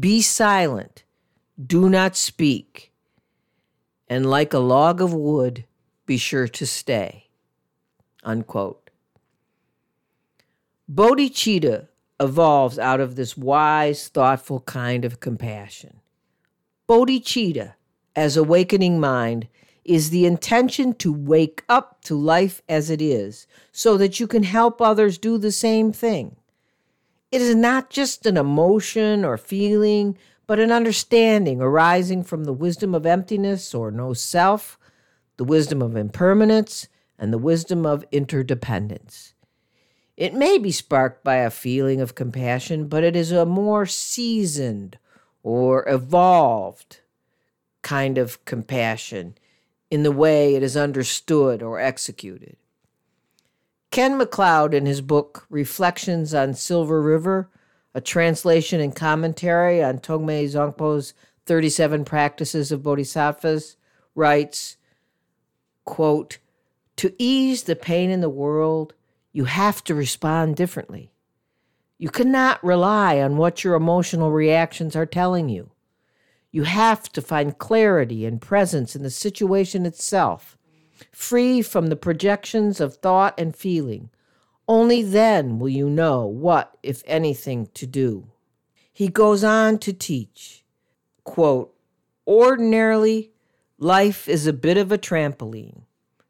be 0.00 0.20
silent, 0.20 1.04
do 1.64 1.88
not 1.88 2.16
speak, 2.16 2.92
and 4.08 4.28
like 4.28 4.52
a 4.52 4.58
log 4.58 5.00
of 5.00 5.14
wood, 5.14 5.64
be 6.06 6.16
sure 6.16 6.48
to 6.48 6.66
stay. 6.66 7.28
Unquote. 8.24 8.90
Bodhicitta 10.92 11.88
evolves 12.18 12.78
out 12.78 13.00
of 13.00 13.16
this 13.16 13.36
wise, 13.36 14.08
thoughtful 14.08 14.60
kind 14.60 15.04
of 15.04 15.20
compassion. 15.20 16.00
Bodhicitta 16.88 17.74
as 18.14 18.36
awakening 18.36 18.98
mind 18.98 19.48
is 19.84 20.10
the 20.10 20.26
intention 20.26 20.94
to 20.94 21.12
wake 21.12 21.64
up 21.68 22.02
to 22.02 22.18
life 22.18 22.62
as 22.68 22.90
it 22.90 23.00
is 23.00 23.46
so 23.70 23.96
that 23.96 24.18
you 24.18 24.26
can 24.26 24.42
help 24.42 24.80
others 24.80 25.18
do 25.18 25.38
the 25.38 25.52
same 25.52 25.92
thing. 25.92 26.36
It 27.32 27.40
is 27.40 27.54
not 27.54 27.90
just 27.90 28.24
an 28.26 28.36
emotion 28.36 29.24
or 29.24 29.36
feeling, 29.36 30.16
but 30.46 30.60
an 30.60 30.70
understanding 30.70 31.60
arising 31.60 32.22
from 32.22 32.44
the 32.44 32.52
wisdom 32.52 32.94
of 32.94 33.04
emptiness 33.04 33.74
or 33.74 33.90
no 33.90 34.12
self, 34.12 34.78
the 35.36 35.44
wisdom 35.44 35.82
of 35.82 35.96
impermanence, 35.96 36.88
and 37.18 37.32
the 37.32 37.38
wisdom 37.38 37.84
of 37.84 38.04
interdependence. 38.12 39.34
It 40.16 40.34
may 40.34 40.56
be 40.56 40.70
sparked 40.70 41.24
by 41.24 41.36
a 41.36 41.50
feeling 41.50 42.00
of 42.00 42.14
compassion, 42.14 42.88
but 42.88 43.04
it 43.04 43.16
is 43.16 43.32
a 43.32 43.44
more 43.44 43.86
seasoned 43.86 44.98
or 45.42 45.86
evolved 45.88 47.00
kind 47.82 48.18
of 48.18 48.44
compassion 48.44 49.36
in 49.90 50.02
the 50.02 50.12
way 50.12 50.54
it 50.54 50.62
is 50.62 50.76
understood 50.76 51.62
or 51.62 51.78
executed. 51.78 52.56
Ken 53.96 54.20
McLeod, 54.20 54.74
in 54.74 54.84
his 54.84 55.00
book 55.00 55.46
Reflections 55.48 56.34
on 56.34 56.52
Silver 56.52 57.00
River, 57.00 57.48
a 57.94 58.00
translation 58.02 58.78
and 58.78 58.94
commentary 58.94 59.82
on 59.82 60.00
Tokmé 60.00 60.44
Zongpo's 60.44 61.14
37 61.46 62.04
Practices 62.04 62.70
of 62.70 62.82
Bodhisattvas, 62.82 63.78
writes, 64.14 64.76
quote, 65.86 66.36
To 66.96 67.14
ease 67.16 67.62
the 67.62 67.74
pain 67.74 68.10
in 68.10 68.20
the 68.20 68.28
world, 68.28 68.92
you 69.32 69.46
have 69.46 69.82
to 69.84 69.94
respond 69.94 70.56
differently. 70.56 71.10
You 71.96 72.10
cannot 72.10 72.62
rely 72.62 73.18
on 73.22 73.38
what 73.38 73.64
your 73.64 73.76
emotional 73.76 74.30
reactions 74.30 74.94
are 74.94 75.06
telling 75.06 75.48
you. 75.48 75.70
You 76.50 76.64
have 76.64 77.10
to 77.12 77.22
find 77.22 77.56
clarity 77.56 78.26
and 78.26 78.42
presence 78.42 78.94
in 78.94 79.02
the 79.02 79.08
situation 79.08 79.86
itself, 79.86 80.55
free 81.12 81.62
from 81.62 81.86
the 81.88 81.96
projections 81.96 82.80
of 82.80 82.96
thought 82.96 83.34
and 83.38 83.54
feeling. 83.54 84.10
Only 84.68 85.02
then 85.02 85.58
will 85.58 85.68
you 85.68 85.88
know 85.88 86.26
what, 86.26 86.76
if 86.82 87.02
anything, 87.06 87.68
to 87.74 87.86
do. 87.86 88.30
He 88.92 89.08
goes 89.08 89.44
on 89.44 89.78
to 89.78 89.92
teach, 89.92 90.64
quote, 91.24 91.74
Ordinarily, 92.26 93.30
life 93.78 94.28
is 94.28 94.46
a 94.46 94.52
bit 94.52 94.76
of 94.76 94.90
a 94.90 94.98
trampoline. 94.98 95.82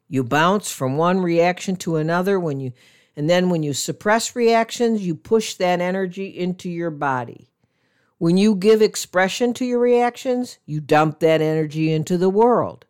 You 0.09 0.23
bounce 0.23 0.71
from 0.71 0.97
one 0.97 1.21
reaction 1.21 1.77
to 1.77 1.97
another 1.97 2.39
when 2.39 2.61
you 2.61 2.73
and 3.17 3.31
then 3.31 3.49
when 3.49 3.63
you 3.63 3.73
suppress 3.73 4.37
reactions, 4.37 5.07
you 5.07 5.15
push 5.15 5.55
that 5.55 5.81
energy 5.81 6.27
into 6.27 6.69
your 6.69 6.91
body. 6.91 7.51
When 8.19 8.37
you 8.37 8.55
give 8.55 8.81
expression 8.81 9.53
to 9.55 9.65
your 9.65 9.79
reactions, 9.79 10.59
you 10.65 10.81
dump 10.81 11.21
that 11.21 11.41
energy 11.41 11.93
into 11.93 12.17
the 12.19 12.31
world. 12.31 12.86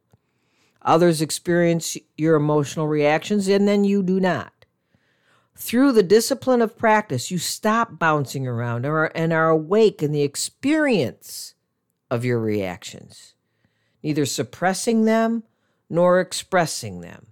Others 0.86 1.20
experience 1.20 1.98
your 2.16 2.36
emotional 2.36 2.86
reactions 2.86 3.48
and 3.48 3.66
then 3.66 3.84
you 3.84 4.02
do 4.02 4.20
not. 4.20 4.52
Through 5.56 5.92
the 5.92 6.02
discipline 6.02 6.62
of 6.62 6.78
practice, 6.78 7.30
you 7.30 7.38
stop 7.38 7.98
bouncing 7.98 8.46
around 8.46 8.86
and 8.86 9.32
are 9.32 9.48
awake 9.48 10.02
in 10.02 10.12
the 10.12 10.22
experience 10.22 11.54
of 12.10 12.24
your 12.24 12.38
reactions, 12.38 13.34
neither 14.02 14.24
suppressing 14.24 15.06
them 15.06 15.42
nor 15.90 16.20
expressing 16.20 17.00
them. 17.00 17.28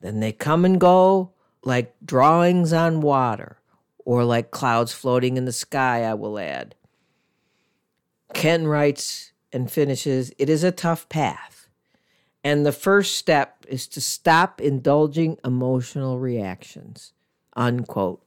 Then 0.00 0.20
they 0.20 0.32
come 0.32 0.64
and 0.64 0.78
go 0.78 1.32
like 1.64 1.94
drawings 2.04 2.72
on 2.72 3.00
water 3.00 3.58
or 4.04 4.24
like 4.24 4.50
clouds 4.50 4.92
floating 4.92 5.36
in 5.36 5.46
the 5.46 5.52
sky, 5.52 6.04
I 6.04 6.14
will 6.14 6.38
add. 6.38 6.74
Ken 8.34 8.66
writes 8.66 9.32
and 9.52 9.70
finishes 9.70 10.30
It 10.38 10.50
is 10.50 10.62
a 10.62 10.72
tough 10.72 11.08
path. 11.08 11.55
And 12.46 12.64
the 12.64 12.70
first 12.70 13.16
step 13.16 13.66
is 13.68 13.88
to 13.88 14.00
stop 14.00 14.60
indulging 14.60 15.36
emotional 15.44 16.20
reactions. 16.20 17.12
Unquote. 17.56 18.22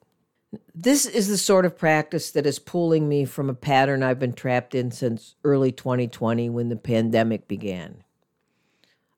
This 0.75 1.05
is 1.05 1.29
the 1.29 1.37
sort 1.37 1.65
of 1.65 1.77
practice 1.77 2.29
that 2.31 2.45
is 2.45 2.59
pulling 2.59 3.07
me 3.07 3.23
from 3.23 3.49
a 3.49 3.53
pattern 3.53 4.03
I've 4.03 4.19
been 4.19 4.33
trapped 4.33 4.75
in 4.75 4.91
since 4.91 5.35
early 5.45 5.71
2020 5.71 6.49
when 6.49 6.67
the 6.67 6.75
pandemic 6.75 7.47
began. 7.47 8.03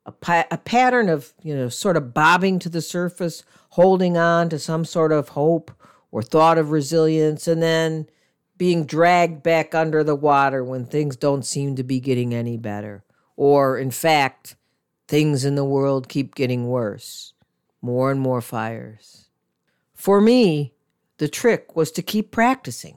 A, 0.06 0.12
pa- 0.12 0.46
a 0.52 0.60
pattern 0.60 1.10
of, 1.10 1.34
you 1.42 1.56
know, 1.56 1.68
sort 1.68 1.98
of 1.98 2.14
bobbing 2.14 2.60
to 2.60 2.70
the 2.70 2.80
surface, 2.80 3.44
holding 3.70 4.18
on 4.18 4.50
to 4.50 4.60
some 4.60 4.86
sort 4.86 5.12
of 5.12 5.30
hope 5.30 5.72
or 6.12 6.22
thought 6.22 6.60
of 6.60 6.70
resilience, 6.70 7.48
and 7.48 7.64
then 7.64 8.06
being 8.56 8.86
dragged 8.86 9.42
back 9.42 9.74
under 9.74 10.04
the 10.04 10.16
water 10.16 10.64
when 10.64 10.86
things 10.86 11.16
don't 11.16 11.44
seem 11.44 11.76
to 11.76 11.84
be 11.84 12.00
getting 12.00 12.36
any 12.36 12.56
better. 12.56 13.04
Or, 13.36 13.80
in 13.80 13.90
fact, 13.90 14.56
things 15.12 15.44
in 15.44 15.56
the 15.56 15.66
world 15.66 16.08
keep 16.08 16.36
getting 16.36 16.70
worse. 16.70 17.34
More 17.82 18.12
and 18.12 18.20
more 18.22 18.40
fires. 18.40 19.28
For 19.94 20.22
me, 20.22 20.74
the 21.18 21.28
trick 21.28 21.76
was 21.76 21.92
to 21.92 22.02
keep 22.02 22.32
practicing. 22.32 22.96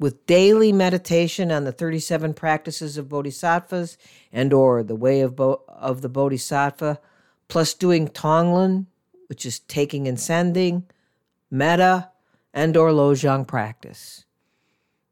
With 0.00 0.26
daily 0.26 0.72
meditation 0.72 1.52
on 1.52 1.62
the 1.62 1.70
37 1.70 2.34
practices 2.34 2.98
of 2.98 3.08
bodhisattvas 3.08 3.96
and 4.32 4.52
or 4.52 4.82
the 4.82 4.96
way 4.96 5.20
of, 5.20 5.36
Bo- 5.36 5.62
of 5.68 6.02
the 6.02 6.08
bodhisattva, 6.08 6.98
plus 7.46 7.72
doing 7.72 8.08
Tonglen, 8.08 8.86
which 9.28 9.46
is 9.46 9.60
taking 9.60 10.08
and 10.08 10.18
sending, 10.18 10.86
metta, 11.52 12.08
and 12.52 12.76
or 12.76 12.90
lojong 12.90 13.46
practice. 13.46 14.24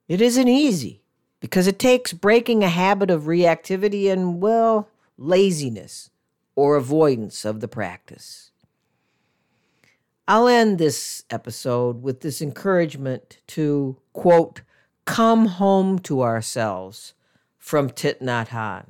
It 0.09 0.21
isn't 0.21 0.49
easy 0.49 1.03
because 1.39 1.69
it 1.69 1.79
takes 1.79 2.13
breaking 2.13 2.65
a 2.65 2.69
habit 2.69 3.13
of 3.13 3.23
reactivity 3.23 4.11
and, 4.11 4.43
well, 4.43 4.89
laziness 5.21 6.11
or 6.57 6.75
avoidance 6.75 7.45
of 7.45 7.61
the 7.61 7.69
practice. 7.69 8.51
I'll 10.27 10.49
end 10.49 10.79
this 10.79 11.25
episode 11.31 12.03
with 12.03 12.21
this 12.21 12.41
encouragement 12.41 13.39
to, 13.49 13.99
quote, 14.13 14.63
come 15.05 15.47
home 15.47 15.99
to 16.01 16.23
ourselves 16.23 17.15
from 17.59 17.91
Thich 17.91 18.21
Nhat. 18.21 18.87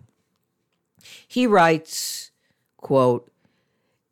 He 1.26 1.46
writes, 1.46 2.30
quote, 2.76 3.30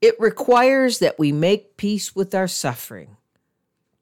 it 0.00 0.18
requires 0.18 0.98
that 1.00 1.18
we 1.18 1.32
make 1.32 1.76
peace 1.76 2.16
with 2.16 2.34
our 2.34 2.48
suffering, 2.48 3.16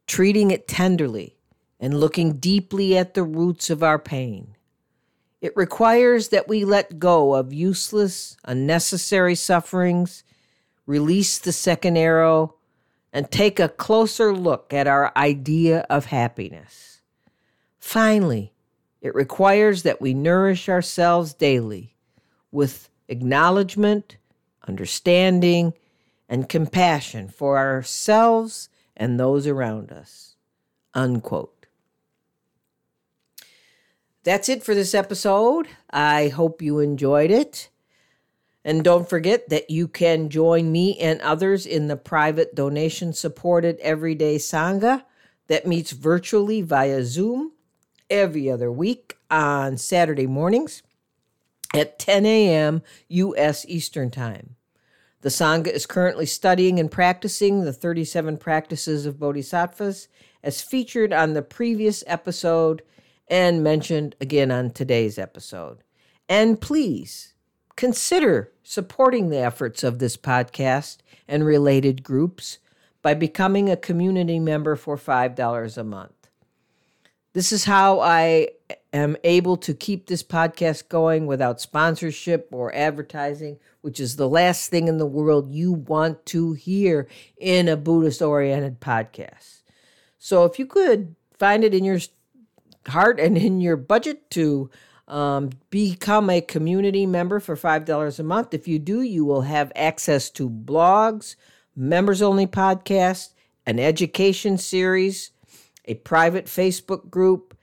treating 0.07 0.50
it 0.50 0.68
tenderly 0.68 1.37
and 1.79 2.00
looking 2.00 2.35
deeply 2.35 2.96
at 2.96 3.14
the 3.14 3.22
roots 3.22 3.70
of 3.70 3.83
our 3.83 3.98
pain. 3.98 4.56
It 5.40 5.57
requires 5.57 6.29
that 6.29 6.49
we 6.49 6.64
let 6.64 6.99
go 6.99 7.35
of 7.35 7.53
useless, 7.53 8.37
unnecessary 8.44 9.35
sufferings, 9.35 10.25
release 10.87 11.38
the 11.38 11.53
second 11.53 11.96
arrow, 11.96 12.55
and 13.12 13.31
take 13.31 13.61
a 13.61 13.68
closer 13.68 14.35
look 14.35 14.72
at 14.72 14.87
our 14.87 15.12
idea 15.16 15.87
of 15.88 16.07
happiness. 16.07 17.01
Finally, 17.79 18.53
it 19.01 19.14
requires 19.14 19.83
that 19.83 20.01
we 20.01 20.14
nourish 20.14 20.68
ourselves 20.68 21.33
daily 21.35 21.94
with 22.51 22.90
acknowledgement, 23.09 24.16
understanding, 24.66 25.72
and 26.29 26.49
compassion 26.49 27.29
for 27.29 27.59
ourselves 27.59 28.68
and 28.96 29.20
those 29.20 29.46
around 29.46 29.92
us. 29.92 30.37
Unquote. 30.94 31.56
That's 34.27 34.49
it 34.49 34.65
for 34.65 34.75
this 34.75 34.93
episode. 34.93 35.69
I 35.89 36.27
hope 36.27 36.61
you 36.61 36.81
enjoyed 36.81 37.31
it. 37.31 37.71
And 38.65 38.83
don't 38.83 39.09
forget 39.09 39.51
that 39.51 39.71
you 39.71 39.87
can 39.87 40.31
join 40.31 40.73
me 40.73 40.99
and 40.99 41.21
others 41.21 41.65
in 41.65 41.87
the 41.87 41.97
private 41.97 42.53
donation 42.53 43.12
supported 43.12 43.79
everyday 43.79 44.35
Sangha 44.39 45.05
that 45.47 45.65
meets 45.65 45.93
virtually 45.93 46.61
via 46.61 47.05
Zoom 47.05 47.53
every 48.11 48.51
other 48.51 48.73
week 48.73 49.17
on 49.31 49.77
Saturday 49.77 50.27
mornings 50.27 50.83
at 51.73 51.97
10 52.01 52.27
a.m. 52.27 52.83
U.S. 53.07 53.65
Eastern 53.69 54.11
Time. 54.11 54.57
The 55.21 55.29
Sangha 55.29 55.69
is 55.69 55.87
currently 55.87 56.27
studying 56.27 56.81
and 56.81 56.91
practicing 56.91 57.61
the 57.61 57.73
37 57.73 58.39
practices 58.39 59.07
of 59.07 59.21
Bodhisattvas 59.21 60.09
as 60.43 60.61
featured 60.62 61.12
on 61.12 61.35
the 61.35 61.43
previous 61.43 62.03
episode 62.09 62.83
and 63.29 63.62
mentioned 63.62 64.15
again 64.21 64.51
on 64.51 64.71
today's 64.71 65.19
episode. 65.19 65.79
And 66.29 66.61
please 66.61 67.35
consider 67.77 68.53
supporting 68.62 69.29
the 69.29 69.39
efforts 69.39 69.85
of 69.85 69.99
this 69.99 70.17
podcast 70.17 70.99
and 71.29 71.45
related 71.45 72.03
groups 72.03 72.59
by 73.03 73.15
becoming 73.15 73.71
a 73.71 73.77
community 73.77 74.39
member 74.41 74.75
for 74.75 74.97
$5 74.97 75.77
a 75.77 75.85
month. 75.85 76.12
This 77.35 77.53
is 77.53 77.65
how 77.65 78.01
I 78.01 78.49
am 78.93 79.17
able 79.23 79.59
to 79.59 79.75
keep 79.75 80.07
this 80.07 80.23
podcast 80.23 80.89
going 80.89 81.27
without 81.27 81.61
sponsorship 81.61 82.49
or 82.51 82.75
advertising, 82.75 83.59
which 83.83 84.01
is 84.01 84.17
the 84.17 84.29
last 84.29 84.71
thing 84.71 84.89
in 84.89 84.97
the 84.97 85.07
world 85.07 85.53
you 85.53 85.71
want 85.71 86.25
to 86.27 86.55
hear 86.55 87.07
in 87.37 87.69
a 87.69 87.77
Buddhist 87.77 88.23
oriented 88.23 88.81
podcast. 88.81 89.61
So 90.19 90.45
if 90.45 90.59
you 90.59 90.65
could 90.65 91.15
find 91.39 91.62
it 91.62 91.75
in 91.75 91.85
your 91.85 92.01
heart 92.88 93.20
and 93.20 93.37
in 93.37 93.61
your 93.61 93.77
budget 93.77 94.31
to 94.33 94.70
um, 95.09 95.51
become 95.70 96.31
a 96.31 96.40
community 96.40 97.07
member 97.07 97.40
for 97.40 97.57
$5 97.57 98.18
a 98.18 98.22
month, 98.22 98.55
if 98.55 98.66
you 98.66 98.79
do, 98.79 99.03
you 99.03 99.25
will 99.25 99.42
have 99.42 99.72
access 99.77 100.31
to 100.31 100.51
blogs, 100.51 101.37
members 101.77 102.22
only 102.22 102.46
podcasts, 102.46 103.31
an 103.66 103.79
education 103.79 104.59
series 104.59 105.31
a 105.87 105.94
private 105.94 106.46
Facebook 106.46 107.11
group, 107.11 107.57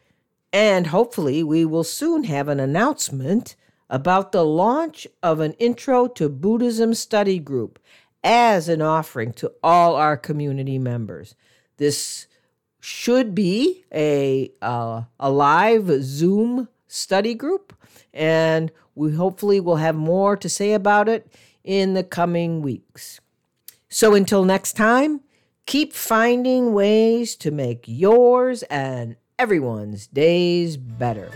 and 0.51 0.87
hopefully 0.87 1.43
we 1.43 1.65
will 1.65 1.83
soon 1.83 2.23
have 2.23 2.47
an 2.47 2.59
announcement 2.59 3.55
about 3.89 4.31
the 4.31 4.45
launch 4.45 5.05
of 5.21 5.39
an 5.39 5.53
Intro 5.53 6.07
to 6.07 6.29
Buddhism 6.29 6.93
study 6.93 7.39
group 7.39 7.79
as 8.23 8.69
an 8.69 8.81
offering 8.81 9.33
to 9.33 9.51
all 9.61 9.95
our 9.95 10.15
community 10.15 10.79
members. 10.79 11.35
This 11.77 12.27
should 12.83 13.33
be 13.33 13.85
a 13.93 14.51
uh, 14.61 15.03
a 15.19 15.29
live 15.29 15.89
Zoom 16.03 16.67
study 16.87 17.33
group, 17.33 17.75
and 18.13 18.71
we 18.95 19.13
hopefully 19.13 19.59
will 19.59 19.77
have 19.77 19.95
more 19.95 20.35
to 20.37 20.49
say 20.49 20.73
about 20.73 21.07
it 21.07 21.27
in 21.63 21.93
the 21.93 22.03
coming 22.03 22.61
weeks. 22.61 23.19
So 23.89 24.15
until 24.15 24.43
next 24.43 24.73
time, 24.73 25.21
Keep 25.65 25.93
finding 25.93 26.73
ways 26.73 27.37
to 27.37 27.49
make 27.49 27.85
yours 27.87 28.63
and 28.63 29.15
everyone's 29.39 30.07
days 30.07 30.75
better. 30.75 31.31